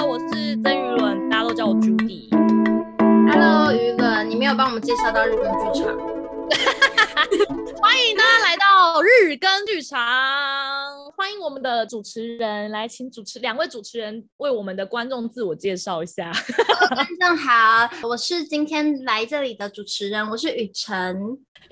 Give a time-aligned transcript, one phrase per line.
[0.00, 2.30] 好，我是曾于伦，大家都叫我 Judy。
[3.30, 5.94] Hello，于伦，你没有帮我们介绍到日本剧场。
[7.82, 10.00] 欢迎大家来到日更剧场，
[11.14, 16.32] 欢迎我们的主持人来，请主持两位主持人为我们的观众自我介绍一下。
[16.94, 21.14] 观众好，我是今天来这里的主持人，我是雨辰。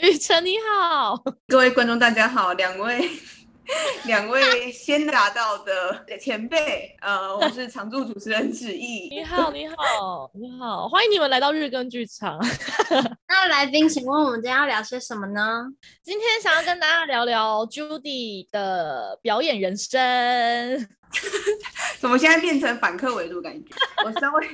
[0.01, 1.17] 雨辰你好，
[1.47, 3.09] 各位观众大家好，两位。
[4.07, 9.09] 两位先达到的前辈，呃，我是常驻主持人子毅。
[9.11, 12.39] 你好，你好，你好，欢迎你们来到日更剧场。
[13.29, 15.67] 那来宾，请问我们今天要聊些什么呢？
[16.03, 20.89] 今天想要跟大家聊聊 Judy 的表演人生。
[22.01, 23.69] 怎么现在变成反客为主感觉？
[24.05, 24.49] 我稍微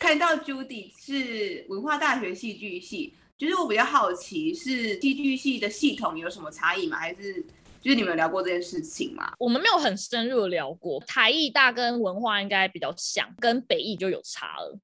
[0.00, 6.96] 看到 Judy 是文化大学戏剧系，就是我比较好奇，是戏剧系的系统有什么差异吗？
[6.96, 7.44] 还是？
[7.82, 9.32] 就是你们有聊过这件事情吗？
[9.38, 11.00] 我们没有很深入的聊过。
[11.00, 14.78] 台艺大跟文化应该比较像，跟北艺就有差了。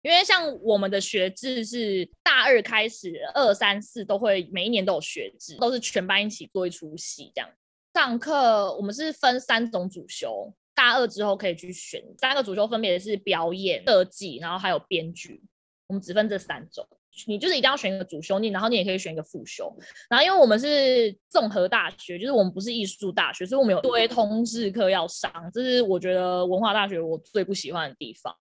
[0.00, 7.50] 因为像我们的学制是大二开始，二三四都会每一年都有学制，都是全班一起做一出戏这样。
[7.92, 15.42] 上课我们是分三种主修，大二之后可以去选三个主修，分别是表演、设计，然后还有编剧。
[15.88, 16.86] 我们只分这三种。
[17.26, 19.74] 你就是一定要选一个主修，你然后你也可以选一个副修。
[20.08, 25.30] 然后因为我们是综合大学，就是我们不是艺术大学，所以我们有一堆通识课要上。
[25.52, 28.34] 这是我觉得文化大学我最不喜欢的地方。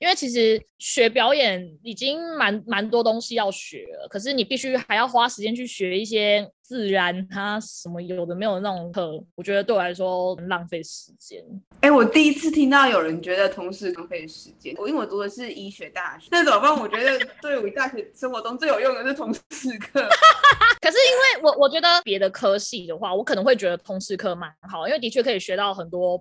[0.00, 11.40] 因为其实学表演已经蛮蛮多东西要学了，可是你必须还要花时间去学一些自然，它什么有的没有那种课，我觉得对我来说很浪费时间。
[11.80, 14.74] 哎、欸，我第一次听到有人觉得通识浪费时间。
[14.78, 16.76] 我因为我读的是医学大学，那怎么办？
[16.80, 20.08] 我觉得对我大学生活中最有用的是通识课。
[20.82, 26.20] 可是因为我我觉得别的科系的话，我可能会觉得通识课蛮好，因为的确可以学到很多。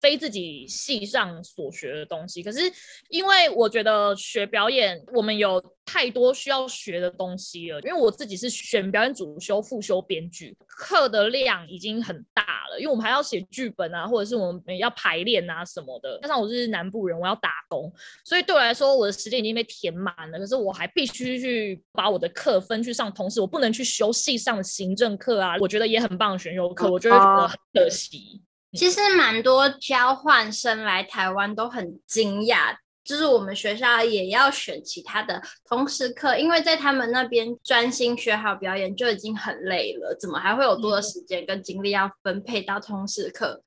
[0.00, 2.60] 非自己系上所学的东西，可是
[3.08, 7.80] 因为我觉得学表演，我们有太多需要学的东西了。
[7.80, 12.78] 因为我自己是选表演主修、副修编剧，课的量已经很大了。
[12.78, 16.18] 因为我们还要写剧本啊，或者是我们要排练啊什么的。
[16.22, 17.90] 加上我是南部人，我要打工，
[18.24, 20.38] 所以对我来说，我的时间已经被填满了。
[20.38, 25.56] 可是我还必须去把我的课分去上，同时我不能去修系上的行政课啊。
[25.58, 28.42] 我觉得也很棒的选修课，我觉得很可惜。
[28.72, 43.62] 其实蛮多交换生来台湾都很惊讶，就是我们学校也要选其他的通识课，因为在他们那边专心学好表演就已经很累了，怎么还会有多的时间跟精力要分配到通识课？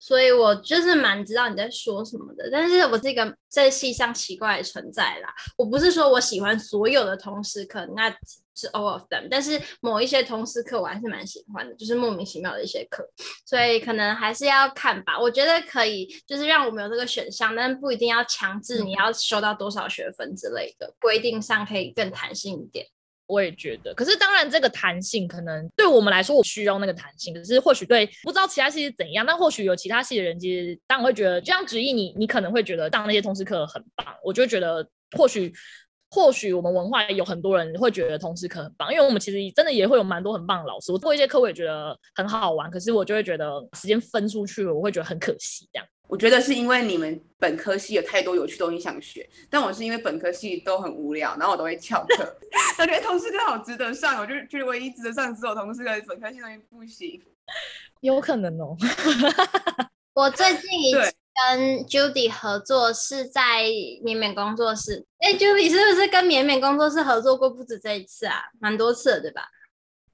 [0.00, 8.12] 所以我就是蛮知道你在说什么的，但是我这个在系上奇怪的存在啦，我不是说我喜欢所有的通识课，那。
[8.58, 13.08] 是 all of them，但是某一些通识课我还是蛮喜欢的，就是莫名其妙的一些课，
[13.46, 15.18] 所以可能还是要看吧。
[15.18, 22.84] 我觉得可以，就是让我们有这个选项，但不一定要强制你要修到多少学分之类的规定上，可以更弹性一点。
[23.26, 35.52] 我也觉得，可是当然这个弹性可能对我们来说，我需要那个弹性，可是或许对不知道其他系是怎样，但或许有其他系的人其实当然会觉得，就像子毅你，你可能会觉得上那些通识课很棒，我就觉得或许。
[36.10, 40.90] 或许我们文化有很多人会觉得通识课很棒，因为我们其实真的也会有蛮多很棒的老师。
[40.90, 45.68] 我做一些课我也觉得很好玩，可是我就会觉得时间分出去了，我会觉得很可惜。
[45.72, 52.36] 这样，我觉得是因为你们本科系有太多有趣的东西想学，但我是因为本科系都很无聊，然后我都会翘课。
[52.80, 57.22] 我觉得通识课好值得上，我就觉得唯一值得上只有通识课，本科系东西不行。
[58.00, 58.76] 有可能哦。
[60.14, 61.12] 我最近一次。
[61.38, 63.64] 跟 Judy 合作是在
[64.02, 65.06] 绵绵工作室。
[65.18, 68.42] 哎，Judy 是不是跟绵绵工作室合作过不止这一次啊？
[68.60, 69.42] 蛮多次了，对吧？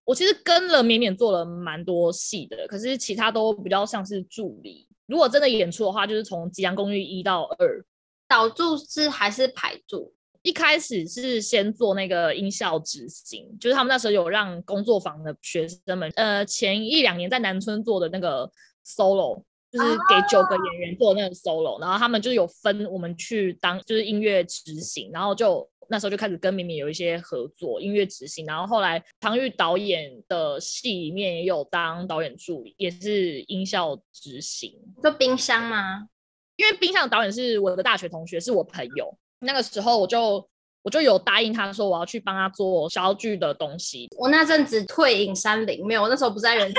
[0.05, 4.87] 我其实跟了绵绵做了蛮多戏的，可是其他都比较像是助理。
[5.07, 7.85] 如果真的演出的话，就是从《吉祥公寓》一到二，
[8.29, 10.13] 导助是还是排助？
[10.43, 18.51] 一开始是先做那个音效执行，就是他们那时候有让工作坊的学生们，呃，前一两年在南村做的那个
[18.87, 19.43] solo。
[19.75, 34.73] 就是给九个演员做那个 solo，然后他们就有分我们去当就是音乐执行，然后就那时候就开始跟敏敏有一些合作音乐执行，然后后来唐玉导演的戏里面也有当导演助理，也是音效执行。
[35.03, 36.07] 做冰箱吗？
[36.55, 39.13] 因为冰箱的导演是我的大学同学，是我朋友。
[39.41, 40.49] 那个时候我就
[40.83, 44.09] 我就有答应他说我要去帮他做小剧的东西。
[44.17, 46.73] 我那阵子退隐山林，没有，我那时候不在人。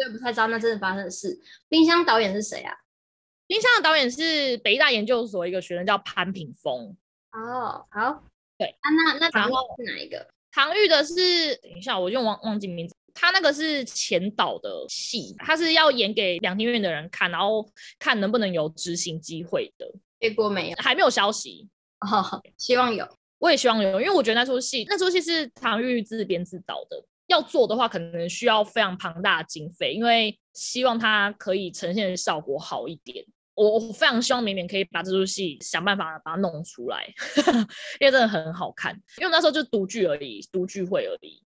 [0.00, 1.38] 对，不太知道那真的发生的事。
[1.68, 2.74] 冰箱导演是谁啊？
[3.46, 6.96] 冰箱的导演是北大研究所一个学生叫潘品峰。
[7.32, 8.24] 哦，好，
[8.56, 10.26] 对啊，那那唐玉是哪一个？
[10.50, 12.94] 唐玉的是，等一下，我就忘忘记名字。
[13.12, 17.68] 他那个是前导的戏，他是要演给两厅院的人看，然后
[17.98, 19.86] 看能不能有执行机会的。
[20.20, 21.68] 结果没有，还没有消息。
[22.00, 23.06] 哦，希望有，
[23.38, 33.24] 我也希望有，因为我觉得那出戏，那出戏是唐玉自编自导的，要做的话可能需要非常庞大的经费，因为希望它可以呈现的效果好一点。
[33.54, 37.06] 我我非常希望绵绵可以把这出戏想办法把它弄出来，
[38.00, 38.94] 因为真的很好看。
[39.18, 41.42] 因为那时候就独剧而已，独剧会而已。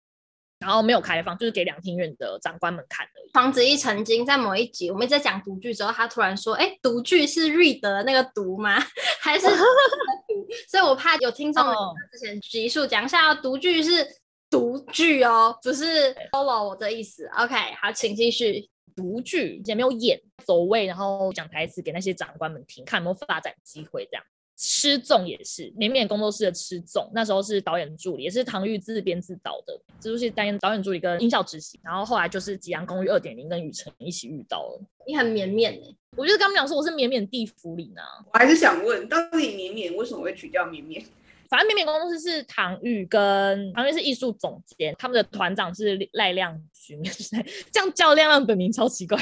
[0.60, 3.30] 然后没有开放，就是给两厅院的长官们看而已。
[3.34, 8.78] 黄子毅曾经在某一集，我们在讲独剧之后，他突然说：“哎，独剧是 read 的那个独吗？
[9.22, 9.46] 还是
[10.28, 11.64] 独？”所以我怕有听众
[12.12, 14.06] 之前集数讲一下，独剧是
[14.50, 17.30] 独剧哦，不是 solo 我的意思。
[17.38, 18.70] OK，好，请继续。
[18.96, 24.24] 独剧也没有演走位，然后讲台词给那些长官们听，看有没有发展机会这样。
[24.58, 34.82] 吃粽也是绵绵工作室的吃粽，那时候是导演助理，也是唐玉自编自导的，这出戏担任导演助理跟音效执行，然后后来就是《吉阳公寓二点零》跟雨辰一起遇到了。
[35.08, 38.02] 你很绵绵哎，我就是刚刚讲说我是绵绵地府里呢。
[38.34, 41.02] 我还是想问，到底绵绵为什么会取叫绵绵？
[41.50, 47.02] 反正绵绵工作室是唐玉跟唐玉是艺术总监，他们的团长是赖亮君，
[47.74, 49.18] 这样叫亮亮本名超奇怪，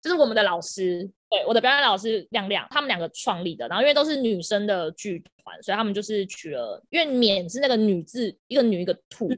[0.00, 9.28] 就是我们的老师，对，我的表演老师亮亮，他们两个创立的，然后因为都是女生的剧团，所以他们就是取了，因为绵是那个女字，一个女一个兔，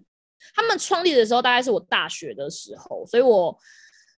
[0.55, 3.59] 他们创立的时候大概是我大学的时候，所以我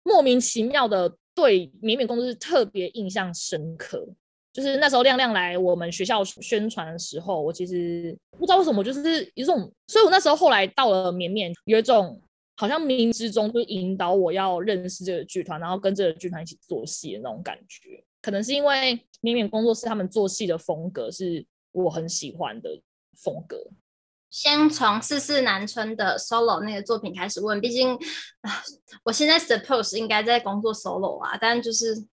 [0.01, 4.07] 莫名其妙的对绵绵工作室特别印象深刻。
[4.55, 12.21] 就是那时候亮亮来我们学校宣传的时候，我其实不知道为什么，就是一种，所以我那时候后来到了绵绵，有一种
[12.55, 18.01] 好像冥冥之中就引导我要认识这个剧团，然后跟这个剧团一起做戏的那种感觉。
[18.21, 22.81] 可能是因为绵绵工作室他们做戏的风格是我很喜欢的
[23.17, 23.61] 风格。
[24.31, 27.99] 先从四四南村的 solo 那个作品开始问，毕竟，
[29.03, 32.05] 我现在 suppose 应该在工作 solo 啊，但就是。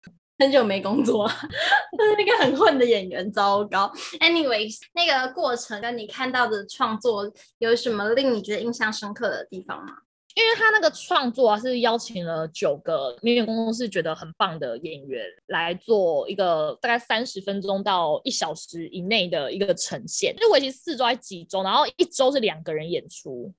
[0.40, 3.92] 很久没工作，就是那个很混的演员，糟糕。
[4.20, 9.92] Anyways，那个过程跟你看到的创作有什么令你觉得印象深刻的地方吗？
[10.34, 23.52] 因为他那个创作啊，是邀请了九个绵绵工作室觉得很棒的演员来做一个大概三十分钟到一小时以内的一个呈现，就为期四周还几周，然后一周是两个人演出，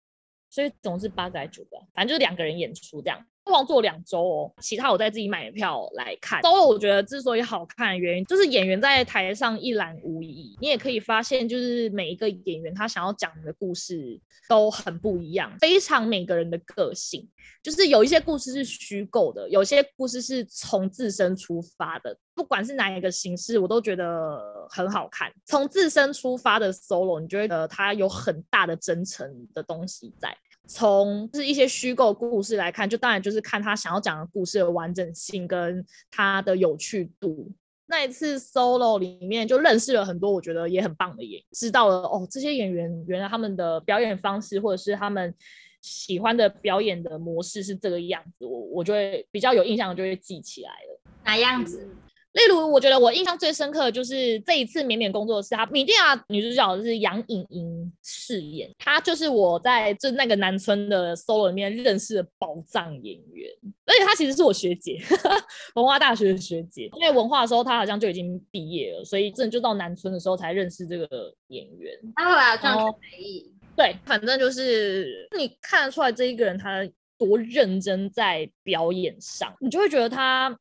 [0.49, 3.23] 所以总是八个还九个，反正就是两个人演出这样。
[3.43, 6.41] 光做两周哦，其他我再自己买票来看。
[6.41, 10.57] solo 我觉得之所以好看的原因，就是演员在台上一览无遗。
[10.61, 17.27] 你也可以发现，就是每一个演员他想要讲的故事都很不一样，非常每个人的个性。
[17.63, 22.17] 就是有一些故事是虚构的，有些故事是从自身出发的。
[22.33, 25.31] 不管是哪一个形式，我都觉得很好看。
[25.45, 30.35] 从自身出发的 solo，你觉得它有很大的真诚的东西在。
[30.67, 37.51] 从是一些虚构故事来看，就当然就是看他想要讲的故事的完整性跟他的有趣度。
[37.87, 45.33] 那一次 solo 里面就认识了很多我觉得也很棒的演员，知道了哦，这些演员原来他们的表演方式或者是他们
[45.81, 51.01] 喜欢的表演的模式是这个样子，我我就会比较有印象，就会记起来了。
[51.25, 51.85] 哪样子？
[52.33, 63.51] 例如，我觉得我印象最深刻的就是这一次绵绵工作室，她米蒂亚女主角是杨颖莹饰演，她就是我在就那个南村的 solo 里面认识的宝藏演员，
[63.85, 64.97] 而且她其实是我学姐，
[65.75, 66.89] 文化大学的学姐。
[66.93, 71.93] 因为文化的时候她好像就已经毕业了，所以真的就到南村的时候才认识这个演员。
[72.15, 80.57] 她后来好像去北艺，对，反正就是你看得出来这一个人他多认真在表演上，你就会觉得他。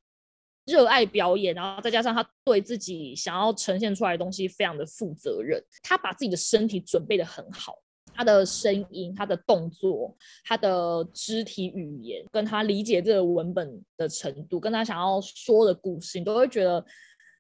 [0.70, 7.74] 热爱表演，然后再加上他对自己想要呈现出来的东西非常的负责任，他把自己的身体准备得很好，
[8.14, 16.84] 他的声音、他的动作、他的肢体语言，跟他理解这个文本的程度，跟他想要说的故事，你都会觉得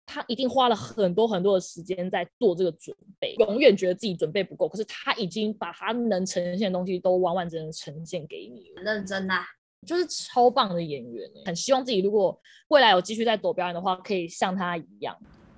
[0.06, 9.46] 他一定花了很多很多的时间在做这个准备，永远觉得自己准备不够，可是他已经把他能呈现的东西都完完整整呈现给你，很认真啊。
[9.86, 15.16] 就是超棒的演员，很希望自己如果未来有继续在走表演的话，可以像他一样。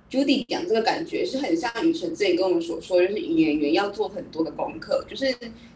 [0.09, 5.25] Judy 讲这个感觉是很像雨辰之前跟我们所说，就是演员要做很多的功课，就是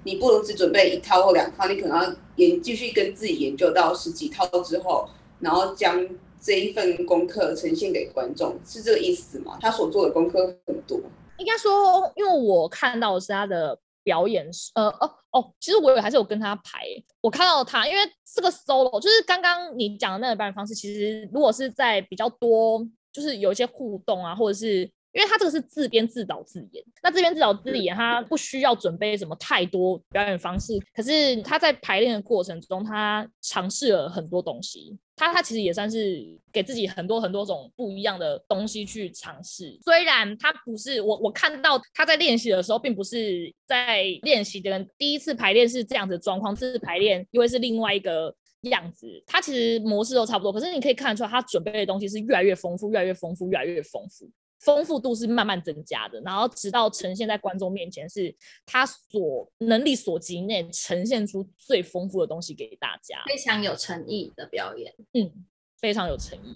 [0.04, 6.08] 你不能只准备一套或两套，你可能要研继续跟自己研究到十几套之后，然后将
[6.40, 9.58] 这一份功课呈现给观众，是这个意思吗？
[9.60, 11.00] 他所做的功课很多，
[11.40, 13.78] 应该说，因为我看到的是他的。
[14.08, 16.86] 表演呃哦哦，其实我也还是有跟他排。
[17.20, 18.00] 我看到他，因为
[18.34, 34.96] 这个 solo 就是刚刚你讲的那个表演方式，其实如果是在比较多，就是有一些互动啊，或者是因为他这个是自编自导自演，那自编自导自演他不需要准备什么太多表演方式，可是他在排练的过程中，他尝试了很多东西。
[35.16, 39.76] 他他其实也算是给自己很多很多种不一样的东西去尝试。
[39.84, 48.32] 虽然他不是我我看到他在练习的时候，并不是在练习的人第一次排练是这样子的状况，这次排练因为是另外一个
[48.62, 50.54] 样子，他其实模式都差不多。
[50.54, 54.30] 可是你可以看得出来，他准备的东西是越来越丰富，越来越丰富，越来越丰富。
[54.60, 58.36] 丰富度是慢慢增加的，然后直到呈现在观众面前，是
[58.66, 65.32] 他所能力所及内呈现出最丰富的东西给大家，非常有诚意的表演，嗯，
[65.80, 66.56] 非常有诚意。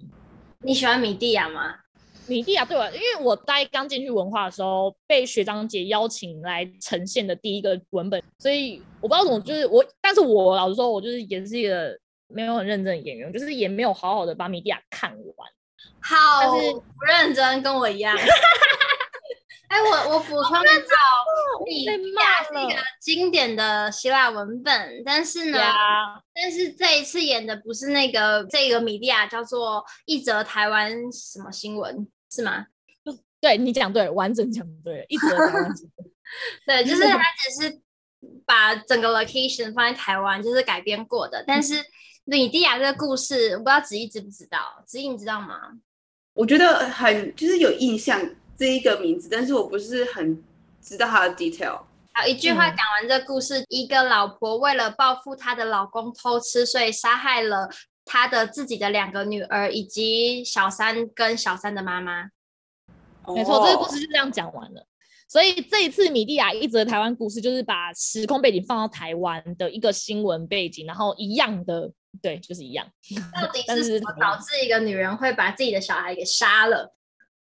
[0.63, 1.75] 你喜欢米蒂亚吗？
[2.27, 15.51] 米蒂亚对我，因为我大概刚进去文化的时候，被学长姐邀请来呈现的第一个文本，所以我不知道怎么，就是我，但是我老实说，我就是也是一个没有很认真的演员，就是也没有好好的把米蒂亚看完。
[16.01, 18.17] 好，不认真，跟我一样。
[19.67, 20.95] 哎、欸，我我补充一下，
[21.65, 26.21] 米蒂亚是一个经典的希腊文本，但是呢，yeah.
[26.33, 32.65] 但是这一次演的不是那个这个米蒂亚，叫做一则台湾什么新闻是吗？
[33.39, 36.11] 对，你讲对，完整讲对，一则台湾新闻。
[36.67, 37.81] 对，就是 他只是
[38.45, 41.75] 把整个 location 放在台湾，就是改编过的，但是。
[42.24, 44.84] 米蒂亚这个故事，我不知道子怡知不知道？
[44.86, 45.72] 子怡你知道吗？
[46.34, 48.22] 我觉得很就是有印象
[48.56, 50.42] 这一个名字，但是我不是很
[50.82, 51.82] 知道它的 detail。
[52.13, 57.70] 好，一句话讲完这个故事，嗯，一个老婆为了报复她的老公偷吃，所以杀害了
[58.06, 62.30] 她的自己的两个女儿以及小三跟小三的妈妈。
[63.28, 64.86] 没错，这个故事就这样讲完了。
[65.28, 71.92] 所以这一次米蒂亚一则台湾故事，就是把时空背景放到台湾的一个新闻背景，然后一样的。
[72.22, 72.88] 对，就是一样。
[73.34, 76.94] 到底是什么导致一个女人会把自己的小孩给杀了？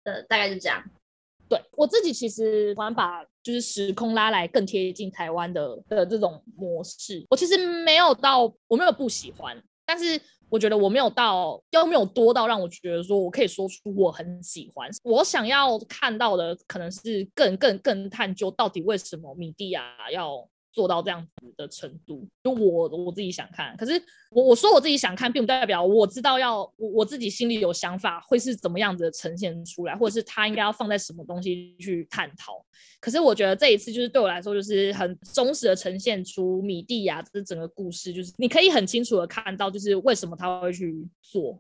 [0.04, 0.84] 呃，大概就这样。
[1.48, 7.26] 对，我自己其实喜欢把就是时空拉来更贴近台湾的的这种模式。
[7.30, 10.20] 我其实没有到，我没有不喜欢，但是
[10.50, 14.90] 我觉得我没有到，又没有多到让我觉得说我可以说出我很喜欢。
[15.04, 20.48] 我想要看到的可能是更更更探究到底为什么米蒂亚要。
[20.76, 23.94] 做到这样子的程度，就我我自己想看，可是
[24.30, 32.64] 我我说我自己想看，并不代表我知道要我我自己心里有想法会是怎么样子呈现出来，或者是他应该要放在什么东西去探讨。
[33.00, 41.58] 可是我觉得这一次就是对我来说，就是很忠实的呈现出米蒂亚这整个故事，就是你可以很清楚的看到，就是为什么他会去做，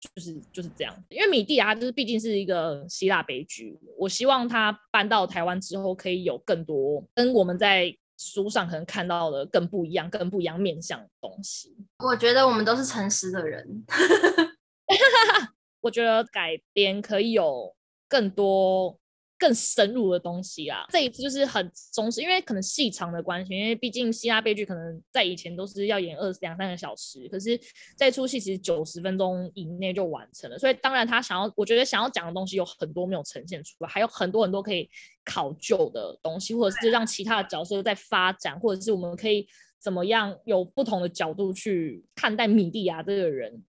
[0.00, 0.92] 就是就是这样。
[1.08, 7.96] 因为米蒂亚就是毕竟是一个希腊悲剧，我希望他搬到台湾之后，可以有更多跟我们在。
[8.24, 11.76] 书上可能看到的更不一样、更不一样面向的东西。
[11.98, 13.84] 我觉得我们都是诚实的人。
[15.80, 17.74] 我觉得改编可以有
[18.08, 18.98] 更多。
[19.44, 27.60] 更深入的东西啊，这一次就是很忠实，因为可能细长的关系，因为毕竟希腊悲剧可能在以前都是要演二两三个小时，可是
[27.94, 34.88] 这出戏其实九十分钟以内就完成了，所以当然他想要，我觉得想要讲的东西有很多没有呈现出来，还有很多很多可以
[35.26, 39.46] 考究的东西，或者是让其他的角色在发展，或者是我们可以
[39.78, 43.62] 怎么样有不同的角度去看待米蒂亚这个人，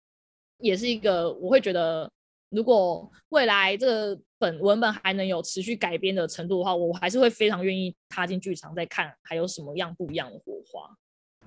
[0.58, 2.12] 也是一个我会觉得。
[2.52, 10.90] 如果未来这个本文本还能有持续改编的程度的话，我还是会非常愿意踏进剧场再看还有什么样不一样的火花。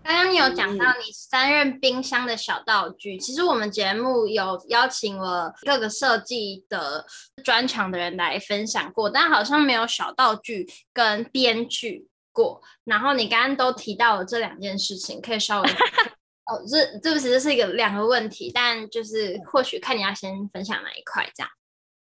[0.04, 7.06] 刚刚你有讲到你担任冰箱的小道具，其实我们节目有邀请了各个设计的
[7.44, 12.62] 专长的人来分享过，但好像没有小道具跟编剧过。
[12.84, 15.70] 然后你刚刚都提到了这两件事情，可以稍微。
[16.46, 21.50] 哦，这这不是这是一个两个问题，但就是或许看你要先分享哪一块这样。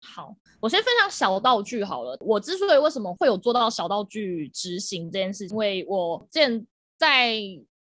[0.00, 2.16] 好，我先分享小道具好了。
[2.20, 6.66] 我之所以为什么会有做到小道具执行这件事，因为我之前
[6.98, 7.36] 在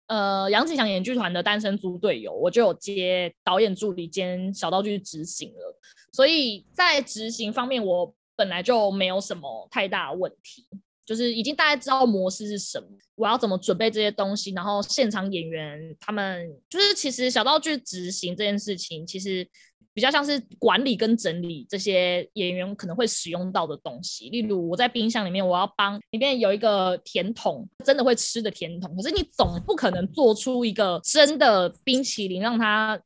[0.06, 5.78] 呃杨启祥演剧团的单身租队友，我就有接导演助理兼小道具执行了，
[6.12, 10.66] 所以在执行方面，我本来就没有什么太大问题。
[11.06, 19.46] 就是已经大概知道模式是什么，我要怎么准备这些东西，然后现场演员他们就是其实小道具执行这件事情，其实
[19.92, 24.28] 比较像是管理跟整理这些演员可能会使用到的东西。
[24.30, 33.00] 例如我在冰箱里面，我要帮里面有一个甜筒，真的会吃的甜筒，可是你总不可能做出一个真的冰淇淋让他。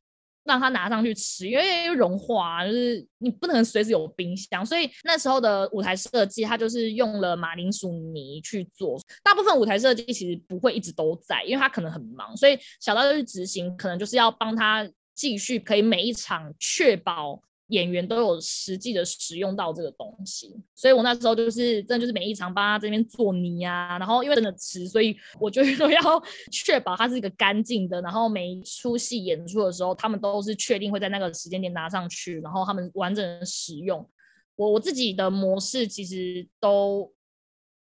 [0.48, 8.98] 让他拿上去吃，因为融化，就是你不能随时有冰箱，所以那时候的舞台设计，他就是用了马铃薯泥去做。
[9.22, 26.00] 大部分舞台设计其实不会一直都在，因为他可能很忙，所以小到去执行可能就是要帮他继续可以每一场确保演员都有实际的使用到这个东西，所以我那时候就是真的就是每一场帮他这边做泥啊，然后因为真的吃，所以我就都要
[26.50, 34.08] 确保它是一个干净的，然后每一出戏演出的时候，他们都是确定会在那个时间点拿上去，然后他们完整的使用。
[34.56, 37.12] 我我自己的模式其实都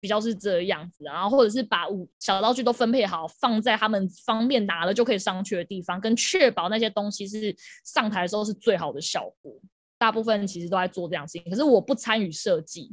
[0.01, 7.55] 比较是这样子，然后或者是把五小道具都分配好，放在他们方便拿了就可以上去的地方，跟确保那些东西是
[7.85, 9.53] 上台的时候是最好的效果。
[9.97, 12.91] 大部分其实都在做这样事情，可是我不参与设计。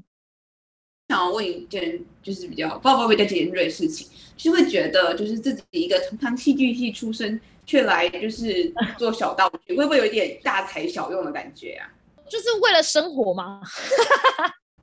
[1.09, 11.89] 想要问一件就是比较不知道会不会比较尖锐的事情，就是会觉得就是自己一个堂堂戏剧系出身，却来就是 做小道具，会不会有一点大材小用的感觉啊？
[12.29, 13.63] 就是为了生活吗？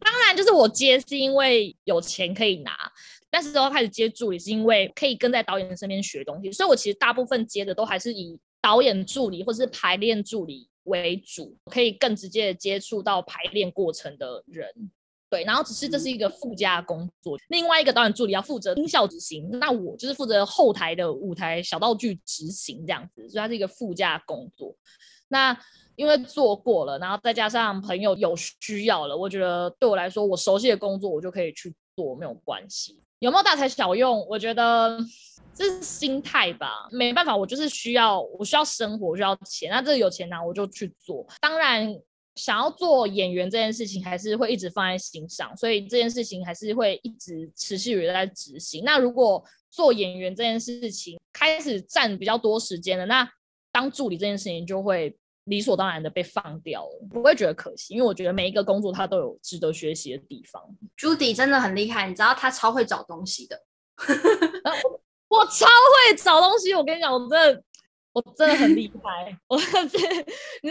[0.05, 2.71] 当然，就是我接是因为有钱可以拿，
[3.29, 14.91] 但是之后开始接助理是因为可以跟在导演身边学东西，所以我其实大部分接的都还是以导演助理或是排练助理为主，可以更直接的接触到排练过程的人。
[15.35, 24.73] 对，然后只是这是一个附加工作，另外一个导演助理要负责音效执行，那我就是负责后台的舞台小道具执行这样子，所以它是一个附加工作。
[25.27, 25.57] 那
[25.97, 33.01] 因为做过了，然后再加上朋友有需要了，我觉得对我来说，我熟悉的工作我就可以去做，没有关系。
[33.19, 34.25] 有没有大材小用？
[34.29, 34.97] 我觉得
[35.53, 36.87] 这是心态吧。
[36.91, 39.69] 没办法，我就是需要，我需要生活，我需要钱。
[39.69, 41.25] 那这有钱拿，我就去做。
[41.41, 41.93] 当然，
[42.35, 48.83] 想要做演员这件事情，还是会一直放在心上，所以这件事情还是会一直持续在执行。
[48.83, 53.27] 那如果做演员这件事情开始占比较多时间了，那
[53.71, 55.17] 当助理这件事情就会。
[55.45, 60.59] 理所当然的被放掉了，不会觉得可惜，因为我觉得每一个工作它都有值得学习的地方。
[60.97, 63.61] Judy 真的很厉害，你知道他超会找东西的。
[65.29, 67.63] 我，我超会找东西，我跟你讲，我真的
[68.15, 69.37] 我真的很厉害。
[69.47, 69.97] 我这你知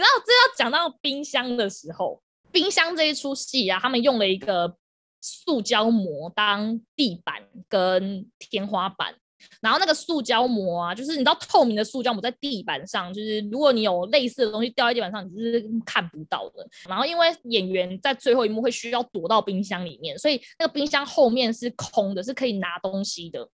[0.01, 2.19] 道，这要讲到冰箱的时候，
[2.51, 4.75] 冰箱这一出戏啊，他们用了一个
[5.21, 9.15] 塑胶膜当地板跟天花板。
[9.61, 16.67] 然后那个塑胶膜啊，就是你知道透明的塑胶膜在地板上，就是如果你有类似的东西掉在地板上，你是看不到的。
[16.89, 23.47] 然后因为演员在最后一幕会需要躲到冰箱里面，所以那个冰箱后面是空的，是可以拿东西的。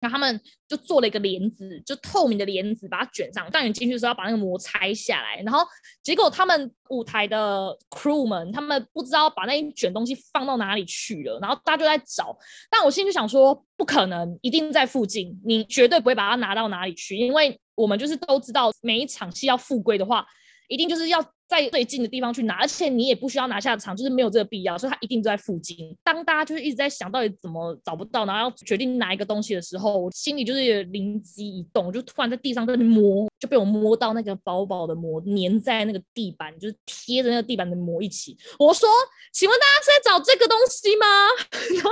[0.00, 3.50] 那他们就做了一个帘子，就透明的帘子，把它卷上。
[3.50, 5.40] 当你进去的时候，要把那个膜拆下来。
[5.42, 5.66] 然后
[6.02, 11.38] 结果他们舞台的 crew 们，他们不知道把那一卷东西放到哪里去了。
[11.40, 12.36] 然后大家就在找，
[12.70, 20.26] 但我心里就想说，不可能，一定在附近，你绝对不会把它拿到哪里去，因为我们就是都知道，每一场戏要复归的话，
[20.68, 21.24] 一定就是要。
[21.48, 25.96] 在最近的地方去拿，而且你也不需要拿下场，就是没有这个必要，所以它一定就在附近。
[26.02, 38.36] 当大家就是一直在想到底怎么找不到，然后要决定拿一个东西的时候，我心里就是灵机一动，就突然在地上在那摸，就被我摸到那个薄薄的膜粘在那个地板，就是贴着那个地板的膜一起。
[38.58, 38.88] 我说
[39.32, 41.06] ：“请问大家是在找这个东西吗？”
[41.78, 41.90] 然后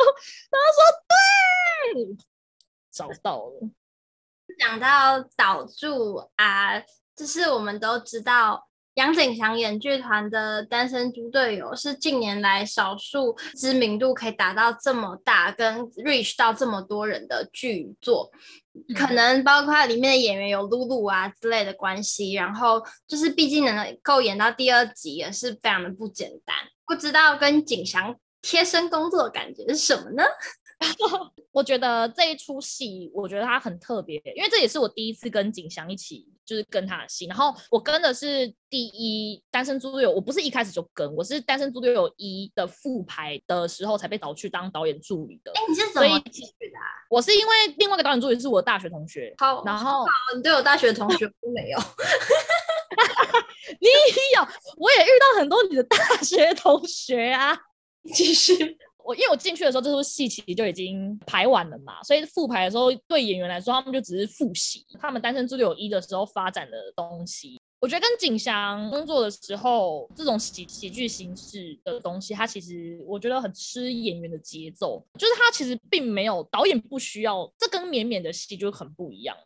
[0.51, 0.83] 大家说
[1.95, 2.17] ：“对，
[2.91, 3.71] 找到了。”
[4.59, 6.83] 讲到导助啊，
[7.17, 8.69] 就是我们都知道。
[8.95, 18.31] 杨景祥演剧团的《单身猪队友》是近年来少数知名度可以达到这么大，跟 reach 到这么多人的剧作。
[18.95, 26.55] 可能包括里面的演员有露露啊之类的关系，然后就是毕竟能够演到第二集也是非常的不简单。
[26.87, 30.23] 不知道跟景祥贴身工作的感觉是什么呢？
[31.53, 37.27] 我觉得这一出戏，我觉得它很特别，因为这也是我第一次跟景祥一起，就是跟他的戏。
[37.27, 45.53] 然后我跟的是第一单身猪队友，我不是一开始就跟，我是单身猪队友一的复排的时候才被找去当导演助理的。
[45.53, 46.79] 哎，你是怎么去的？
[47.09, 49.33] 我是因为另外一个导演助理是我的大学同学。
[49.39, 51.79] 好，然后你对我大学同学都没有？
[53.81, 53.89] 你
[54.37, 54.43] 有，
[54.77, 57.57] 我也遇到很多你的大学同学啊。
[58.13, 58.77] 继续。
[59.05, 67.61] 我因为我进去的时候，这出戏其实就已经排完了嘛，所以复排的时候，对演员来说，他们就只是复习他们单身猪队友一的时候发展的东西。
[67.81, 79.37] 我觉得跟景祥工作的时候，这种喜喜剧形式的东西，它其实我觉得很吃演员的节奏，就是他其实并没有导演不需要，这跟绵绵的戏就很不一样。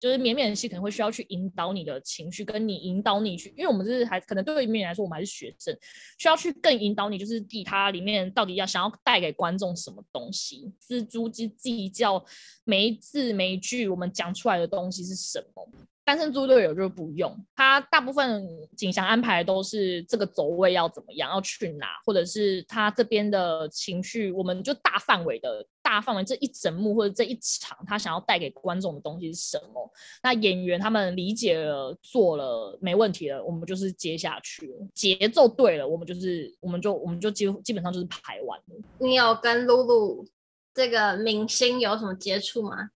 [0.00, 5.76] 就是绵绵的戏可能会需要去引导你的情绪，跟你引导你去，因为我们是还可能对于绵绵来说，我们还是学生，
[6.18, 12.24] 需要去更引导你，就是替他里面到底要想要带给观众什么东西，蜘蛛之计较
[12.64, 15.70] 每一字每一句我们讲出来的东西是什么。
[16.04, 18.44] 单身猪队友就不用，他大部分
[18.76, 29.92] 景祥安排都是这个走位要怎么样，要去哪，或者是他这边的情绪，我们就大范围的大范围这一整幕或者这一场，他想要带给观众的东西是什么？
[30.22, 38.76] 那演员他们理解了，做了没问题了，我们就是接下去，节奏对了，我们就是我们就我们就基基本上就是排完了。
[38.98, 40.26] 你有跟露露
[40.74, 42.90] 这个明星有什么接触吗？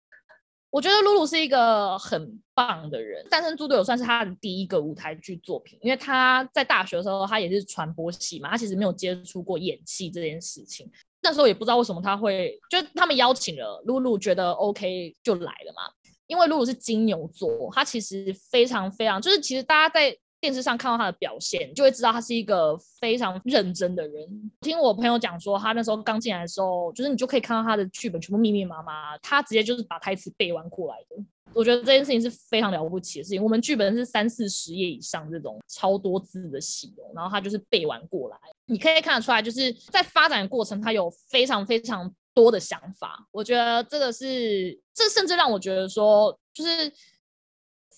[0.71, 10.91] 我觉得露露是一个很棒的人，《单身猪队友》算是他的第一个舞台剧作品，因为他在大学的时候，他也是传播系嘛，他其实没有接触过演戏这件事情。
[11.23, 15.83] 那时候也不知道为什么他会，就他们邀请了露露，觉得 OK 就来了嘛。
[16.27, 20.17] 因为露露是金牛座，他其实非常非常，就是其实大家在。
[20.41, 24.51] 电视上看到他的表现，就会知道他是一个非常认真的人。
[24.63, 31.23] 听我朋友讲说，他那时候刚进来的时候，就是你就可以看到他的剧本全部密密麻麻，他直接就是把台词背完过来的。
[31.53, 33.43] 我觉得这件事情是非常了不起的事情。
[33.43, 43.27] 我们剧本是三四十页以上这种超多字的戏哦，然后他就是背完过来，你可以看得出来，就是在发展的过程，他有非常非常多的想法。
[43.33, 46.91] 我觉得这个是，这甚至让我觉得说，就是。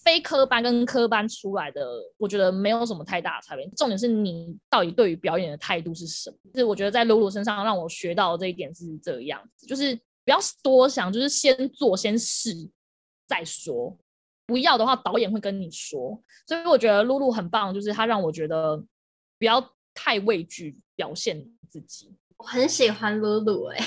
[0.02, 1.86] 非科班跟科班出来的，
[2.16, 3.66] 我觉得没有什么太大差别。
[3.76, 6.36] 重点是你到底对于表演的态度是什么？
[6.52, 12.50] 就是我觉得在露露身上让我学到的这一点是这个样子，就是不要多想，就是先做先试
[13.26, 13.96] 再说。
[14.44, 16.20] 不要的话，导演会跟你说。
[16.46, 18.76] 所以我觉得露露很棒，就是她让我觉得
[19.38, 22.12] 不要太畏惧表现自己。
[22.36, 23.78] 我很喜欢露露哎。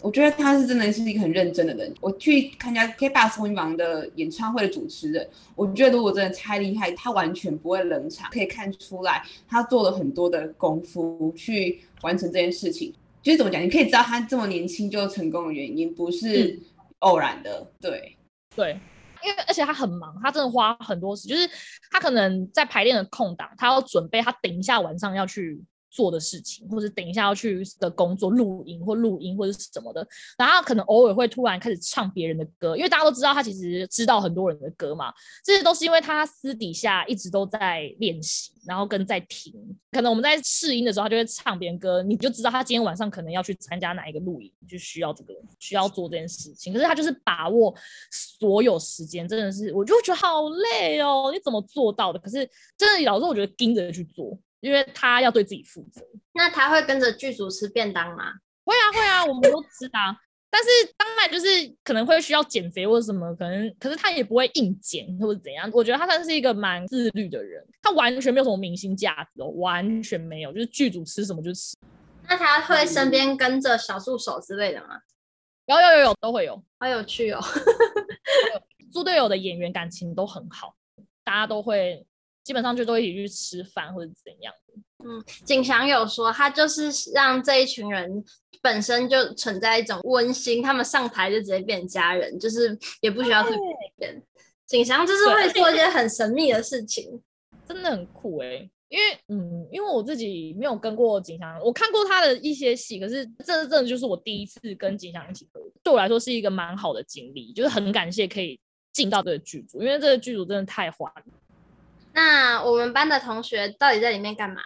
[0.00, 1.92] 我觉得他是真的是一个很认真的人。
[2.00, 12.94] 我去看人家 KBS 风云榜的演唱会的主持人，我觉得如果真的太厉害，他完全不会冷场，可以看出来他做了很多的功夫去完成这件事情。
[13.22, 16.58] 就是怎么讲，你可以知道他这么年轻就成功的原因不是
[17.00, 17.58] 偶然的。
[17.58, 18.16] 嗯、对
[18.54, 18.80] 对，
[19.24, 21.50] 因为而且他很忙，他真的花很多时间，就是
[21.90, 25.60] 他可能在排练的空档，他要准备，他等一下晚上要去。
[25.90, 35.12] 做的事情，或者等一下要去的工作录音或录音或者是什么的，然后可能偶尔会突然开始唱别人的歌，因为大家都知道他其实知道很多人的歌嘛，
[35.44, 39.52] 这些都是因为他私底下一直都在练习，然后跟在听。
[39.90, 46.72] 可能我们在试音的时候，他就会唱别人歌，你就知道他今天晚上可能要去参加哪一个录音，就需要这个需要做这件事情。
[46.72, 47.74] 可是他就是把握
[48.10, 52.18] 所有时间，真的是我就觉得好累哦，你怎么做到的？
[52.18, 54.38] 可是真的老是我觉得盯着去做。
[54.60, 58.32] 因为他要对自己负责，那他会跟着剧组吃便当吗？
[58.64, 60.16] 会啊会啊，我们都吃啊。
[60.50, 61.46] 但是当然就是
[61.84, 65.70] 可能会需要减肥或者什么，可能可是他也不会硬减或者怎样。
[65.74, 71.76] 我觉得他算是一个蛮自律的人，他完全没有什么明星架子哦，完全没有，就是剧组吃什么就吃。
[72.26, 75.00] 那他会身边跟着小助手之类的吗？
[75.66, 77.40] 有有有有都会有，好有趣哦。
[78.90, 80.74] 猪队友的演员感情都很好，
[81.22, 82.06] 大家都会。
[82.48, 84.50] 基本上就都一起去吃饭或者怎样。
[85.04, 88.24] 嗯，景祥有说他就是让这一群人
[88.62, 93.58] 本身就存在一种温馨，他们上台就直接变家人，就是也不需要特别
[93.98, 94.22] 变。
[94.66, 97.20] 景祥就是会做一些很神秘的事情，
[97.68, 98.70] 真的很酷哎、欸。
[98.88, 108.58] 因为嗯，因为我自己没有跟过景祥，我看过他的一些戏，可是这真的就是我第一次跟景祥一起合作，对我来说是一个蛮好的经历，就是很感谢可以
[108.94, 111.32] 进到这个剧组，因为这个剧组真的太欢乐。
[112.18, 114.60] 那我们班的同学到底在里面干嘛？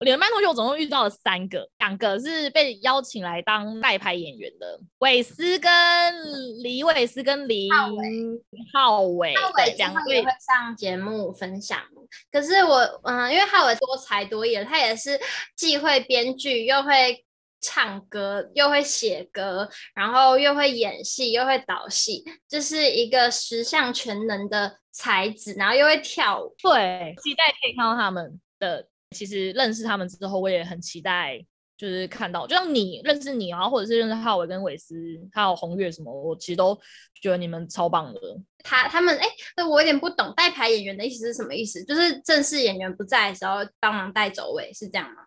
[0.00, 5.72] 我们班同学我总共遇到了三个，两个是被邀请来当代拍演员的，韦斯跟
[6.62, 11.80] 李韦斯跟林浩伟，浩伟两位会上节目分享。
[12.30, 15.18] 可是我嗯，因为浩伟多才多艺，他也是
[15.56, 17.24] 既会编剧，又会
[17.64, 24.78] 唱歌，又会写歌，然后又会演戏，又会导戏，就是一个十项全能的。
[24.96, 28.86] 才子，然后又会跳舞，对，期待可以看到他们的。
[29.10, 31.44] 其实认识他们之后，我也很期待，
[31.76, 34.94] 就是看到，就像你认识你，然后或者是认识浩伟跟韦斯，
[35.32, 36.78] 还有红月什么，我其实都
[37.20, 38.20] 觉得你们超棒的。
[38.62, 39.26] 他他们哎，
[39.68, 41.82] 我有点不懂，代排演员的意思是什么意思？
[41.84, 45.24] 就是正式演员不在的时候帮忙带走位，是这样吗？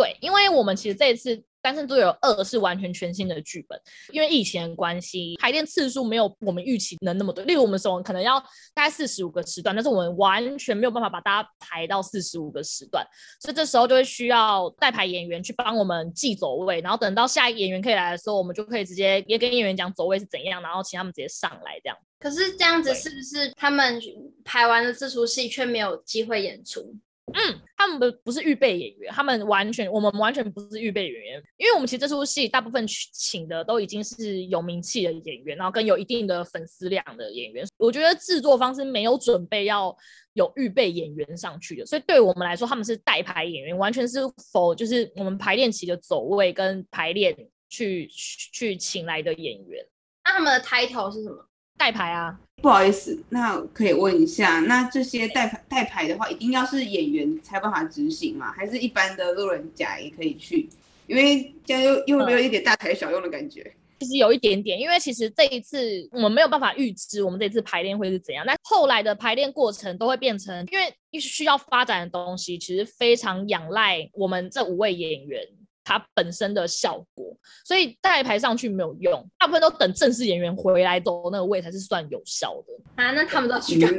[0.00, 1.42] 对，因为我们其实这一次。
[1.62, 3.78] 单身猪队友二是完全全新的剧本，
[4.12, 7.44] 因为疫情的关系，排练次数没有我们预期能那么多。
[7.44, 8.40] 例如我们说可能要
[8.72, 13.06] 大概四十五个时段，但是我们完全没有办法把大家排到四十五个时段，
[13.42, 21.98] 所以这时候就会需要代排演员去帮我们记走位，然后等到下一个演员可以来的时候，我们就可以直接也跟演员讲走位是怎样，然后请他们直接上来这样。
[22.18, 24.00] 可是这样子是不是他们
[24.46, 26.96] 排完了这出戏却没有机会演出？
[27.34, 37.66] 嗯，他们不不是预备演员，他们完全我们完全不是预备演员，因为我们其实这出戏大部分请的都已经是有名气的演员，然后跟有一定的粉丝量的演员。
[37.76, 39.96] 我觉得制作方是没有准备要
[40.34, 44.20] 有预备演员上去的，所以对我们来说，他们是代排演员，完全是
[44.52, 47.36] 否就是我们排练期的走位跟排练
[47.68, 49.84] 去去请来的演员。
[50.24, 51.46] 那他们的 title 是什么？
[51.80, 52.38] 代排啊。
[52.60, 58.52] 不好意思，那可以问一下，那这些代排代排的话，一定要是演员才有办法执行吗？
[58.52, 60.68] 还是一般的路人甲也可以去？
[61.06, 63.72] 因为这样又又会不会有一点大材小用的感觉？
[64.00, 75.42] 其实有一点点，因为其实这一次我们没有办法预知我们这次排练会是怎样，但后来的排练过程都会变成，因为需要发展的东西其实非常仰赖我们这五位演员。
[75.90, 83.10] 它本身的效果，所以代排上去没有用，大部分都等正式演员回来走那个位才是算有效的啊。
[83.10, 83.92] 那他们都去干，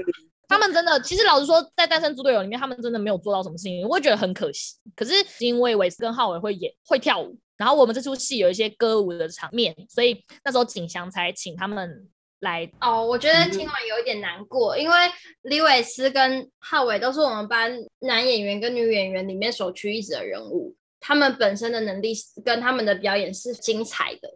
[0.47, 4.77] 他们真的，其实老实说，在《单身猪队友》里面，他们真的没有做到什么事情，我会觉得很可惜。
[4.95, 12.07] 可是因为韦斯跟浩伟会演会跳舞，然后我们这出戏有一些歌舞的场面，所以那时候景祥才请他们
[12.39, 12.71] 来。
[12.79, 14.95] 哦，我觉得听完有一点难过，嗯、因为
[15.41, 20.73] 李韦斯跟浩伟都是我们班男演员跟女演员里面首屈一指的人物。
[21.01, 22.13] 他们本身的能力
[22.45, 24.29] 跟他们的表演是精彩的。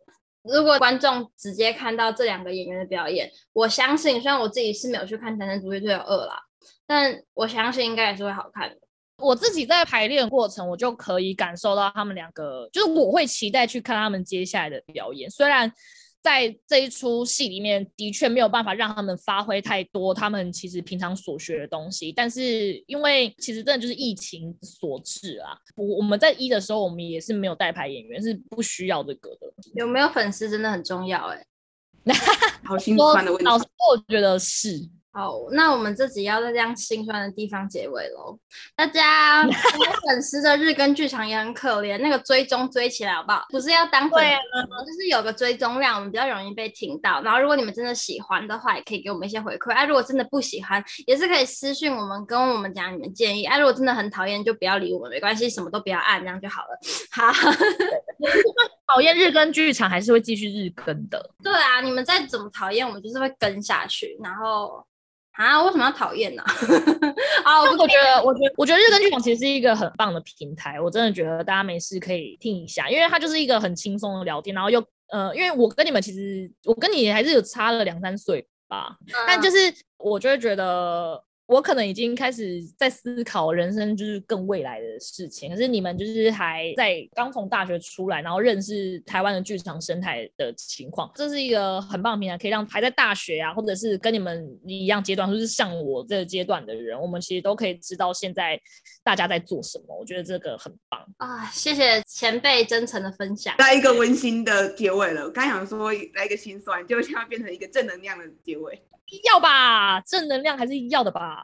[0.43, 6.38] 如果观众直接看到这两个演员的表演，我相信，虽然我自己是没有去看《单身猪队友二》啦，
[6.86, 8.75] 但我相信应该也是会好看的。
[9.19, 15.71] 我自己在排练过程，我就可以感受到他们两个，就是我会期待去看他们接下来的表演，虽然。
[16.26, 22.12] 在这一出戏里面，的确没有办法让他们发挥太多他们其实平常所学的东西。
[22.12, 29.54] 但是因为其实真的就是疫情所致啊，我我们在一的时候，我们也是没有代牌演员，是不需要这个的。
[29.76, 31.38] 有没有粉丝真的很重要哎、
[32.06, 32.14] 欸，
[32.66, 33.46] 好心酸的问题。
[33.46, 34.90] 老实说，我觉得是。
[35.15, 38.38] 好，那我们这集要在这样心酸的地方结尾喽。
[38.75, 43.45] 大家， 我们粉丝的日更剧场也很可怜，那个追踪追起来好不好？
[43.49, 47.21] 不是要当粉丝，就是有个追踪量，我们比较容易被听到。
[47.21, 49.71] 然后，如果你们真的喜欢的话，也可以给我们一些回馈。
[49.71, 53.45] 哎、啊，如果真的不喜欢，也是可以私信我们，跟我们讲你们建议。
[53.45, 56.78] 哎、啊，如果真的很讨厌，就不要理我们，没关系，什么都不要按，这样就好了。
[57.12, 57.32] 好，
[58.93, 61.32] 讨厌日更剧场还是会继续日更的。
[61.41, 64.86] 对啊，你们再怎么讨厌，我们就是会跟下去，然后。
[65.38, 66.43] 啊，为什么要讨厌呢？
[67.43, 79.58] 啊，我觉得，我觉得，我觉得日更剧场其实是一个很棒的平台，我真的觉得大家没事可以听一下，因为它就是一个很轻松的聊天，然后又呃，因为我跟你们其实，我跟你还是有差了两三岁吧，嗯、但就是
[79.98, 81.21] 我就会觉得。
[81.48, 98.60] 我可能已经开始在思考人生就是更未来的事情，可是你们就是还在刚从大学出来，然后认识台湾的剧场生态的情况，这是一个很棒的平台，可以让还在大学啊，或者是跟你们一样阶段，或者是像我这个阶段的人，我们其实都可以知道现在
[99.04, 99.96] 大家在做什么。
[99.96, 101.46] 我觉得这个很棒啊！
[101.52, 105.26] 谢谢前辈真诚的分享，来一个温馨的结尾了。
[105.26, 108.82] 我刚想说来一个心酸，就现在变成一个正能量的结尾。
[109.24, 111.44] 要吧，正能量还是要的吧，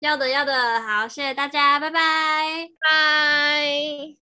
[0.00, 4.27] 要的要的，好，谢谢大家，拜拜，拜。